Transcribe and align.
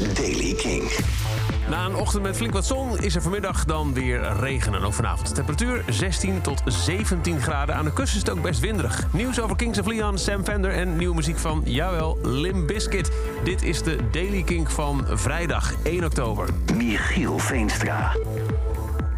is 0.00 0.14
Daily 0.14 0.54
King. 0.54 0.90
Na 1.68 1.84
een 1.84 1.94
ochtend 1.94 2.22
met 2.22 2.36
flink 2.36 2.52
wat 2.52 2.66
zon 2.66 2.98
is 2.98 3.14
er 3.14 3.22
vanmiddag 3.22 3.64
dan 3.64 3.94
weer 3.94 4.36
regen. 4.40 4.74
En 4.74 4.82
ook 4.82 4.92
vanavond 4.92 5.28
de 5.28 5.34
temperatuur 5.34 5.84
16 5.88 6.40
tot 6.40 6.62
17 6.64 7.40
graden. 7.40 7.74
Aan 7.74 7.84
de 7.84 7.92
kust 7.92 8.14
is 8.14 8.18
het 8.18 8.30
ook 8.30 8.42
best 8.42 8.60
winderig. 8.60 9.06
Nieuws 9.12 9.40
over 9.40 9.56
Kings 9.56 9.78
of 9.78 9.86
Leon, 9.86 10.18
Sam 10.18 10.44
Fender 10.44 10.70
en 10.70 10.96
nieuwe 10.96 11.14
muziek 11.14 11.38
van, 11.38 11.62
jawel, 11.64 12.18
Lim 12.22 12.66
Biscuit. 12.66 13.10
Dit 13.44 13.62
is 13.62 13.82
de 13.82 13.98
Daily 14.10 14.42
King 14.42 14.72
van 14.72 15.04
vrijdag 15.08 15.74
1 15.82 16.04
oktober. 16.04 16.48
Michiel 16.76 17.38
Veenstra. 17.38 18.12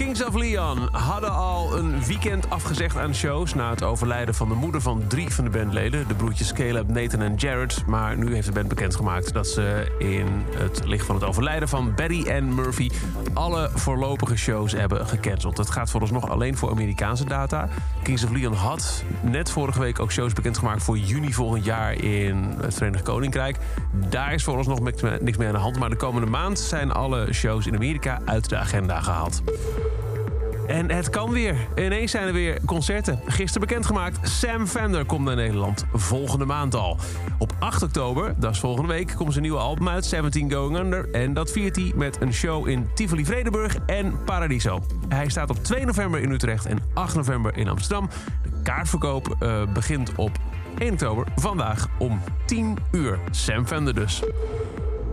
Kings 0.00 0.24
of 0.24 0.34
Leon 0.34 0.88
hadden 0.92 1.32
al 1.32 1.78
een 1.78 2.04
weekend 2.04 2.50
afgezegd 2.50 2.96
aan 2.96 3.14
shows... 3.14 3.54
na 3.54 3.70
het 3.70 3.82
overlijden 3.82 4.34
van 4.34 4.48
de 4.48 4.54
moeder 4.54 4.80
van 4.80 5.02
drie 5.08 5.30
van 5.30 5.44
de 5.44 5.50
bandleden... 5.50 6.08
de 6.08 6.14
broertjes 6.14 6.52
Caleb, 6.52 6.88
Nathan 6.88 7.20
en 7.20 7.34
Jared. 7.34 7.86
Maar 7.86 8.16
nu 8.16 8.34
heeft 8.34 8.46
de 8.46 8.52
band 8.52 8.68
bekendgemaakt 8.68 9.32
dat 9.32 9.46
ze 9.46 9.94
in 9.98 10.26
het 10.56 10.82
licht 10.84 11.06
van 11.06 11.14
het 11.14 11.24
overlijden... 11.24 11.68
van 11.68 11.94
Betty 11.94 12.22
en 12.26 12.54
Murphy 12.54 12.90
alle 13.34 13.70
voorlopige 13.74 14.36
shows 14.36 14.72
hebben 14.72 15.06
gecanceld. 15.06 15.56
Het 15.56 15.70
gaat 15.70 15.90
vooralsnog 15.90 16.30
alleen 16.30 16.56
voor 16.56 16.70
Amerikaanse 16.70 17.24
data. 17.24 17.68
Kings 18.02 18.24
of 18.24 18.30
Leon 18.30 18.52
had 18.52 19.04
net 19.22 19.50
vorige 19.50 19.80
week 19.80 19.98
ook 19.98 20.12
shows 20.12 20.32
bekendgemaakt... 20.32 20.82
voor 20.82 20.98
juni 20.98 21.32
volgend 21.32 21.64
jaar 21.64 21.92
in 21.92 22.54
het 22.60 22.74
Verenigd 22.74 23.04
Koninkrijk. 23.04 23.58
Daar 23.92 24.34
is 24.34 24.44
vooralsnog 24.44 24.80
niks 25.20 25.36
meer 25.36 25.46
aan 25.46 25.52
de 25.52 25.58
hand. 25.58 25.78
Maar 25.78 25.90
de 25.90 25.96
komende 25.96 26.30
maand 26.30 26.58
zijn 26.58 26.92
alle 26.92 27.32
shows 27.32 27.66
in 27.66 27.74
Amerika 27.74 28.20
uit 28.24 28.48
de 28.48 28.56
agenda 28.56 29.00
gehaald. 29.00 29.42
En 30.66 30.90
het 30.90 31.10
kan 31.10 31.30
weer. 31.30 31.56
Ineens 31.76 32.10
zijn 32.10 32.26
er 32.26 32.32
weer 32.32 32.58
concerten. 32.64 33.20
Gisteren 33.26 33.68
bekendgemaakt, 33.68 34.28
Sam 34.28 34.66
Fender 34.66 35.04
komt 35.04 35.24
naar 35.24 35.36
Nederland. 35.36 35.84
Volgende 35.92 36.44
maand 36.44 36.74
al. 36.74 36.96
Op 37.38 37.52
8 37.58 37.82
oktober, 37.82 38.34
dat 38.38 38.52
is 38.52 38.60
volgende 38.60 38.92
week, 38.92 39.12
komt 39.16 39.30
zijn 39.30 39.44
nieuwe 39.44 39.58
album 39.58 39.88
uit, 39.88 40.04
17 40.04 40.52
Going 40.52 40.78
Under. 40.78 41.10
En 41.10 41.34
dat 41.34 41.50
viert 41.50 41.76
hij 41.76 41.92
met 41.94 42.20
een 42.20 42.32
show 42.32 42.68
in 42.68 42.88
Tivoli 42.94 43.24
Vredenburg 43.24 43.76
en 43.86 44.24
Paradiso. 44.24 44.82
Hij 45.08 45.28
staat 45.28 45.50
op 45.50 45.64
2 45.64 45.84
november 45.84 46.20
in 46.20 46.30
Utrecht 46.30 46.66
en 46.66 46.78
8 46.94 47.14
november 47.14 47.56
in 47.56 47.68
Amsterdam. 47.68 48.08
De 48.42 48.50
kaartverkoop 48.62 49.36
uh, 49.40 49.72
begint 49.72 50.14
op 50.14 50.38
1 50.78 50.92
oktober, 50.92 51.26
vandaag 51.36 51.88
om 51.98 52.20
10 52.46 52.76
uur. 52.92 53.18
Sam 53.30 53.66
Fender 53.66 53.94
dus. 53.94 54.22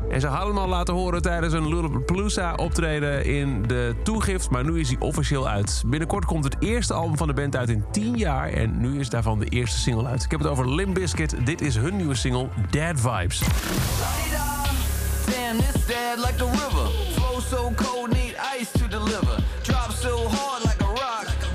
En 0.09 0.21
ze 0.21 0.27
hadden 0.27 0.47
hem 0.47 0.63
al 0.63 0.69
laten 0.69 0.93
horen 0.93 1.21
tijdens 1.21 1.53
een 1.53 1.69
Lollapalooza 1.69 2.53
optreden 2.53 3.25
in 3.25 3.63
de 3.67 3.95
toegift. 4.03 4.49
Maar 4.49 4.63
nu 4.63 4.79
is 4.79 4.87
hij 4.87 4.97
officieel 4.99 5.47
uit. 5.47 5.83
Binnenkort 5.85 6.25
komt 6.25 6.43
het 6.43 6.55
eerste 6.59 6.93
album 6.93 7.17
van 7.17 7.27
de 7.27 7.33
band 7.33 7.55
uit 7.55 7.69
in 7.69 7.83
10 7.91 8.17
jaar. 8.17 8.49
En 8.49 8.79
nu 8.79 8.99
is 8.99 9.09
daarvan 9.09 9.39
de 9.39 9.45
eerste 9.45 9.79
single 9.79 10.07
uit. 10.07 10.23
Ik 10.23 10.31
heb 10.31 10.39
het 10.39 10.49
over 10.49 10.75
Limp 10.75 10.93
Bizkit. 10.93 11.35
Dit 11.45 11.61
is 11.61 11.75
hun 11.75 11.95
nieuwe 11.95 12.15
single, 12.15 12.49
Dead 12.69 12.99
Vibes. 12.99 13.41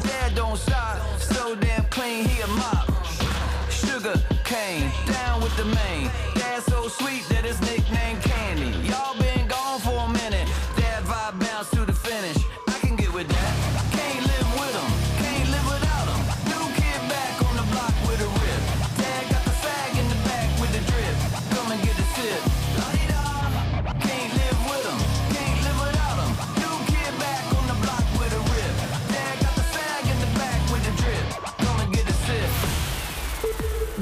Dead 0.02 0.34
don't. 0.34 0.58
So 0.58 1.54
damn 1.56 1.84
clean, 1.90 2.24
he 2.24 2.42
a. 2.42 2.46
Sugar 3.70 4.14
cane, 4.44 4.90
down 5.06 5.40
with 5.42 5.56
the 5.56 5.64
main. 5.64 6.10
Dad 6.34 6.62
so 6.62 6.88
sweet 6.88 7.22
that 7.28 7.44
nickname 7.44 7.71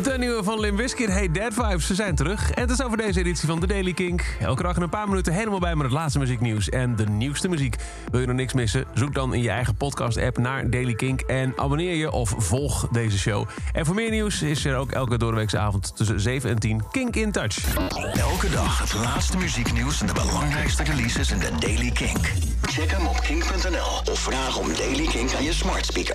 De 0.03 0.19
nieuwe 0.19 0.43
van 0.45 0.61
Lim 0.61 0.77
Bizkit 0.77 1.11
heet 1.11 1.35
Dead 1.35 1.55
Vibes. 1.55 1.87
Ze 1.87 1.95
zijn 1.95 2.15
terug. 2.15 2.51
En 2.51 2.63
het 2.63 2.71
is 2.71 2.83
over 2.83 2.97
deze 2.97 3.19
editie 3.19 3.49
van 3.49 3.61
The 3.61 3.67
Daily 3.67 3.93
Kink. 3.93 4.37
Elke 4.41 4.63
dag 4.63 4.77
in 4.77 4.83
een 4.83 4.89
paar 4.89 5.09
minuten 5.09 5.33
helemaal 5.33 5.59
bij 5.59 5.75
met 5.75 5.85
het 5.85 5.95
laatste 5.95 6.19
muzieknieuws 6.19 6.69
en 6.69 6.97
de 6.97 7.07
nieuwste 7.07 7.49
muziek. 7.49 7.77
Wil 8.11 8.21
je 8.21 8.27
nog 8.27 8.37
niks 8.37 8.53
missen? 8.53 8.85
Zoek 8.95 9.15
dan 9.15 9.35
in 9.35 9.43
je 9.43 9.51
eigen 9.51 9.75
podcast-app 9.75 10.39
naar 10.39 10.71
Daily 10.71 10.95
Kink 10.95 11.21
en 11.21 11.53
abonneer 11.57 11.95
je 11.95 12.11
of 12.11 12.35
volg 12.37 12.89
deze 12.91 13.19
show. 13.19 13.49
En 13.73 13.87
voor 13.87 13.95
meer 13.95 14.11
nieuws 14.11 14.43
is 14.43 14.65
er 14.65 14.77
ook 14.77 14.93
elke 14.93 15.19
doordeweekse 15.19 15.59
avond 15.59 15.97
tussen 15.97 16.21
7 16.21 16.51
en 16.51 16.59
10 16.59 16.83
Kink 16.91 17.17
in 17.17 17.33
Touch. 17.33 17.77
Elke 18.15 18.51
dag 18.51 18.79
het 18.79 18.95
laatste 18.95 19.37
muzieknieuws 19.37 20.01
en 20.01 20.07
de 20.07 20.13
belangrijkste 20.13 20.83
releases 20.83 21.31
in 21.31 21.39
de 21.39 21.51
Daily 21.59 21.91
Kink. 21.91 22.33
Check 22.63 22.91
hem 22.91 23.07
op 23.07 23.21
kink.nl 23.21 24.13
of 24.13 24.19
vraag 24.19 24.59
om 24.59 24.75
Daily 24.75 25.07
Kink 25.07 25.35
aan 25.35 25.45
je 25.45 25.53
smart 25.53 25.87
speaker. 25.87 26.09